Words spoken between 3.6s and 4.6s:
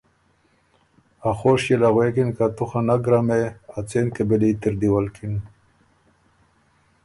ا څېن قبيلي